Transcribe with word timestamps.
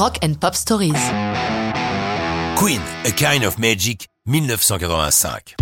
Rock 0.00 0.16
and 0.24 0.32
Pop 0.40 0.54
Stories. 0.54 0.94
Queen, 2.56 2.80
A 3.04 3.10
Kind 3.10 3.44
of 3.44 3.58
Magic, 3.58 4.08
1985. 4.24 5.56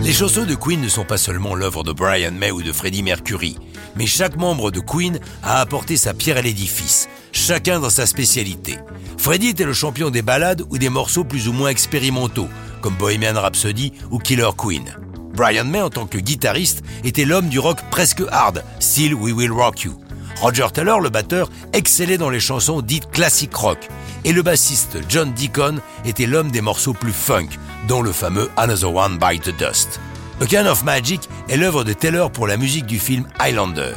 Les 0.00 0.14
chansons 0.14 0.46
de 0.46 0.54
Queen 0.54 0.80
ne 0.80 0.88
sont 0.88 1.04
pas 1.04 1.18
seulement 1.18 1.54
l'œuvre 1.54 1.84
de 1.84 1.92
Brian 1.92 2.32
May 2.32 2.52
ou 2.52 2.62
de 2.62 2.72
Freddie 2.72 3.02
Mercury, 3.02 3.58
mais 3.96 4.06
chaque 4.06 4.38
membre 4.38 4.70
de 4.70 4.80
Queen 4.80 5.20
a 5.42 5.60
apporté 5.60 5.98
sa 5.98 6.14
pierre 6.14 6.38
à 6.38 6.40
l'édifice, 6.40 7.10
chacun 7.32 7.80
dans 7.80 7.90
sa 7.90 8.06
spécialité. 8.06 8.78
Freddie 9.18 9.48
était 9.48 9.64
le 9.64 9.74
champion 9.74 10.08
des 10.08 10.22
ballades 10.22 10.62
ou 10.70 10.78
des 10.78 10.88
morceaux 10.88 11.24
plus 11.24 11.46
ou 11.46 11.52
moins 11.52 11.68
expérimentaux, 11.68 12.48
comme 12.80 12.94
Bohemian 12.94 13.38
Rhapsody 13.38 13.92
ou 14.10 14.20
Killer 14.20 14.52
Queen. 14.56 14.96
Brian 15.34 15.66
May, 15.66 15.82
en 15.82 15.90
tant 15.90 16.06
que 16.06 16.16
guitariste, 16.16 16.82
était 17.04 17.26
l'homme 17.26 17.50
du 17.50 17.58
rock 17.58 17.80
presque 17.90 18.22
hard, 18.32 18.64
style 18.78 19.14
We 19.14 19.34
Will 19.34 19.52
Rock 19.52 19.82
You. 19.82 20.00
Roger 20.40 20.68
Taylor, 20.72 21.00
le 21.00 21.10
batteur, 21.10 21.50
excellait 21.74 22.16
dans 22.16 22.30
les 22.30 22.40
chansons 22.40 22.80
dites 22.80 23.10
classique 23.10 23.54
rock. 23.54 23.88
Et 24.24 24.32
le 24.32 24.42
bassiste 24.42 24.96
John 25.06 25.32
Deacon 25.34 25.80
était 26.06 26.24
l'homme 26.24 26.50
des 26.50 26.62
morceaux 26.62 26.94
plus 26.94 27.12
funk, 27.12 27.48
dont 27.88 28.00
le 28.00 28.10
fameux 28.10 28.48
Another 28.56 28.94
One 28.94 29.18
Bite 29.18 29.42
the 29.42 29.56
Dust. 29.56 30.00
A 30.40 30.46
Kind 30.46 30.66
of 30.66 30.82
Magic 30.82 31.28
est 31.50 31.58
l'œuvre 31.58 31.84
de 31.84 31.92
Taylor 31.92 32.32
pour 32.32 32.46
la 32.46 32.56
musique 32.56 32.86
du 32.86 32.98
film 32.98 33.26
Highlander. 33.38 33.92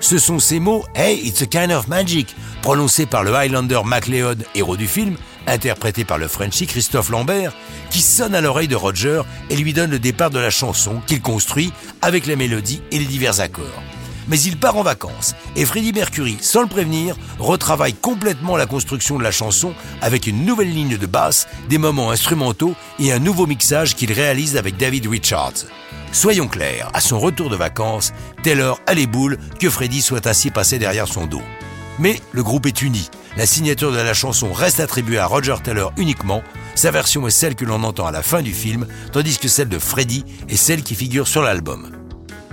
Ce 0.00 0.18
sont 0.18 0.38
ces 0.38 0.60
mots 0.60 0.84
Hey, 0.94 1.26
it's 1.26 1.40
a 1.40 1.46
kind 1.46 1.72
of 1.72 1.88
magic, 1.88 2.36
prononcés 2.60 3.06
par 3.06 3.24
le 3.24 3.34
Highlander 3.34 3.80
MacLeod, 3.82 4.44
héros 4.54 4.76
du 4.76 4.86
film, 4.86 5.16
interprété 5.46 6.04
par 6.04 6.18
le 6.18 6.28
Frenchie 6.28 6.66
Christophe 6.66 7.08
Lambert, 7.08 7.54
qui 7.88 8.02
sonne 8.02 8.34
à 8.34 8.42
l'oreille 8.42 8.68
de 8.68 8.76
Roger 8.76 9.22
et 9.48 9.56
lui 9.56 9.72
donne 9.72 9.90
le 9.90 9.98
départ 9.98 10.28
de 10.28 10.38
la 10.38 10.50
chanson 10.50 11.00
qu'il 11.06 11.22
construit 11.22 11.72
avec 12.02 12.26
la 12.26 12.36
mélodie 12.36 12.82
et 12.90 12.98
les 12.98 13.06
divers 13.06 13.40
accords 13.40 13.82
mais 14.28 14.40
il 14.40 14.58
part 14.58 14.76
en 14.76 14.82
vacances 14.82 15.34
et 15.54 15.64
Freddie 15.64 15.92
Mercury, 15.92 16.36
sans 16.40 16.62
le 16.62 16.68
prévenir, 16.68 17.16
retravaille 17.38 17.94
complètement 17.94 18.56
la 18.56 18.66
construction 18.66 19.18
de 19.18 19.22
la 19.22 19.30
chanson 19.30 19.74
avec 20.02 20.26
une 20.26 20.44
nouvelle 20.44 20.72
ligne 20.72 20.96
de 20.96 21.06
basse, 21.06 21.46
des 21.68 21.78
moments 21.78 22.10
instrumentaux 22.10 22.74
et 22.98 23.12
un 23.12 23.18
nouveau 23.18 23.46
mixage 23.46 23.94
qu'il 23.94 24.12
réalise 24.12 24.56
avec 24.56 24.76
David 24.76 25.06
Richards. 25.06 25.66
Soyons 26.12 26.48
clairs, 26.48 26.90
à 26.94 27.00
son 27.00 27.18
retour 27.18 27.50
de 27.50 27.56
vacances, 27.56 28.12
Taylor 28.42 28.80
a 28.86 28.94
les 28.94 29.06
boules 29.06 29.38
que 29.60 29.68
Freddie 29.68 30.02
soit 30.02 30.26
assis 30.26 30.50
passé 30.50 30.78
derrière 30.78 31.08
son 31.08 31.26
dos. 31.26 31.42
Mais 31.98 32.20
le 32.32 32.42
groupe 32.42 32.66
est 32.66 32.82
uni. 32.82 33.08
La 33.36 33.46
signature 33.46 33.92
de 33.92 33.96
la 33.96 34.14
chanson 34.14 34.52
reste 34.52 34.80
attribuée 34.80 35.18
à 35.18 35.26
Roger 35.26 35.56
Taylor 35.62 35.92
uniquement. 35.96 36.42
Sa 36.74 36.90
version 36.90 37.26
est 37.26 37.30
celle 37.30 37.54
que 37.54 37.64
l'on 37.64 37.82
entend 37.84 38.06
à 38.06 38.12
la 38.12 38.22
fin 38.22 38.42
du 38.42 38.52
film, 38.52 38.86
tandis 39.12 39.38
que 39.38 39.48
celle 39.48 39.68
de 39.68 39.78
Freddie 39.78 40.24
est 40.48 40.56
celle 40.56 40.82
qui 40.82 40.94
figure 40.94 41.28
sur 41.28 41.42
l'album. 41.42 41.95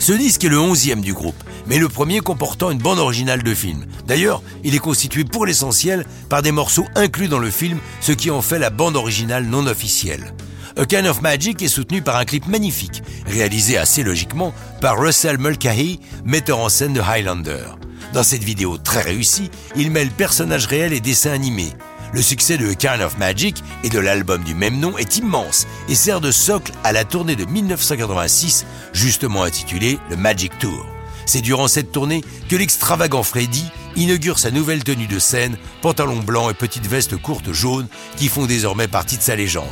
Ce 0.03 0.11
disque 0.11 0.43
est 0.43 0.49
le 0.49 0.59
onzième 0.59 0.99
du 0.99 1.13
groupe, 1.13 1.41
mais 1.65 1.77
le 1.77 1.87
premier 1.87 2.19
comportant 2.19 2.71
une 2.71 2.77
bande 2.77 2.99
originale 2.99 3.41
de 3.41 3.53
film. 3.53 3.85
D'ailleurs, 4.05 4.43
il 4.65 4.75
est 4.75 4.79
constitué 4.79 5.23
pour 5.23 5.45
l'essentiel 5.45 6.05
par 6.27 6.41
des 6.41 6.51
morceaux 6.51 6.85
inclus 6.95 7.29
dans 7.29 7.39
le 7.39 7.49
film, 7.49 7.79
ce 8.01 8.11
qui 8.11 8.29
en 8.29 8.41
fait 8.41 8.59
la 8.59 8.69
bande 8.69 8.97
originale 8.97 9.45
non 9.45 9.65
officielle. 9.65 10.33
A 10.75 10.85
Kind 10.85 11.05
of 11.05 11.21
Magic 11.21 11.61
est 11.61 11.69
soutenu 11.69 12.01
par 12.01 12.17
un 12.17 12.25
clip 12.25 12.47
magnifique, 12.47 13.01
réalisé 13.27 13.77
assez 13.77 14.03
logiquement 14.03 14.53
par 14.81 14.99
Russell 14.99 15.37
Mulcahy, 15.37 16.01
metteur 16.25 16.59
en 16.59 16.67
scène 16.67 16.91
de 16.91 16.99
Highlander. 16.99 17.63
Dans 18.11 18.23
cette 18.23 18.43
vidéo 18.43 18.77
très 18.77 19.03
réussie, 19.03 19.51
il 19.77 19.89
mêle 19.89 20.11
personnages 20.11 20.65
réels 20.65 20.91
et 20.91 20.99
dessins 20.99 21.31
animés. 21.31 21.71
Le 22.13 22.21
succès 22.21 22.59
de 22.59 22.69
A 22.69 22.75
Kind 22.75 23.01
of 23.01 23.17
Magic 23.17 23.63
et 23.83 23.89
de 23.89 23.97
l'album 23.97 24.43
du 24.43 24.53
même 24.53 24.79
nom 24.79 24.99
est 24.99 25.17
immense 25.17 25.65
et 25.89 25.95
sert 25.95 26.21
de 26.21 26.31
socle 26.31 26.71
à 26.83 26.91
la 26.91 27.05
tournée 27.05 27.35
de 27.35 27.45
1986, 27.45 28.67
justement 28.93 29.41
intitulée 29.41 29.97
le 30.11 30.15
Magic 30.15 30.55
Tour. 30.59 30.85
C'est 31.25 31.41
durant 31.41 31.67
cette 31.67 31.91
tournée 31.91 32.21
que 32.49 32.55
l'extravagant 32.55 33.23
Freddy 33.23 33.65
inaugure 33.95 34.37
sa 34.37 34.51
nouvelle 34.51 34.83
tenue 34.83 35.07
de 35.07 35.17
scène, 35.17 35.57
pantalon 35.81 36.19
blanc 36.19 36.51
et 36.51 36.53
petite 36.53 36.85
veste 36.85 37.17
courte 37.17 37.51
jaune 37.51 37.87
qui 38.15 38.27
font 38.27 38.45
désormais 38.45 38.87
partie 38.87 39.17
de 39.17 39.23
sa 39.23 39.35
légende. 39.35 39.65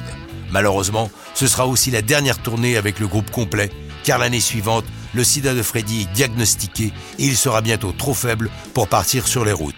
Malheureusement, 0.50 1.12
ce 1.36 1.46
sera 1.46 1.68
aussi 1.68 1.92
la 1.92 2.02
dernière 2.02 2.42
tournée 2.42 2.76
avec 2.76 3.00
le 3.00 3.08
groupe 3.08 3.30
complet, 3.30 3.70
car 4.04 4.18
l'année 4.18 4.40
suivante, 4.40 4.86
le 5.14 5.24
sida 5.24 5.54
de 5.54 5.62
Freddy 5.62 6.02
est 6.02 6.14
diagnostiqué 6.16 6.86
et 7.20 7.24
il 7.24 7.38
sera 7.38 7.62
bientôt 7.62 7.92
trop 7.92 8.16
faible 8.16 8.50
pour 8.74 8.88
partir 8.88 9.28
sur 9.28 9.46
les 9.46 9.54
routes. 9.54 9.76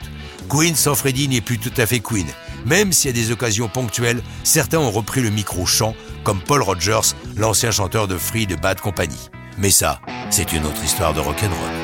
Queen 0.49 0.75
sans 0.75 0.95
Freddy 0.95 1.27
n'est 1.27 1.41
plus 1.41 1.57
tout 1.57 1.73
à 1.77 1.85
fait 1.85 1.99
Queen, 1.99 2.27
même 2.65 2.91
y 3.03 3.07
a 3.09 3.11
des 3.11 3.31
occasions 3.31 3.67
ponctuelles, 3.67 4.21
certains 4.43 4.79
ont 4.79 4.91
repris 4.91 5.21
le 5.21 5.29
micro-chant, 5.29 5.95
comme 6.23 6.41
Paul 6.41 6.61
Rogers, 6.61 7.15
l'ancien 7.35 7.71
chanteur 7.71 8.07
de 8.07 8.17
Free 8.17 8.47
de 8.47 8.55
Bad 8.55 8.79
Company. 8.79 9.29
Mais 9.57 9.71
ça, 9.71 9.99
c'est 10.29 10.53
une 10.53 10.65
autre 10.65 10.83
histoire 10.83 11.13
de 11.13 11.19
rock'n'roll. 11.19 11.82